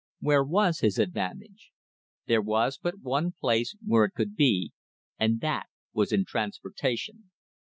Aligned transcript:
Where 0.19 0.43
was 0.43 0.79
his 0.79 0.97
advantage? 0.97 1.69
There 2.25 2.41
was 2.41 2.79
but 2.79 3.01
one 3.03 3.33
place 3.39 3.75
where 3.85 4.05
it 4.05 4.15
could 4.15 4.35
be, 4.35 4.71
and 5.19 5.41
that 5.41 5.67
was 5.93 6.11
in 6.11 6.25
trans 6.25 6.59
portation. 6.59 7.25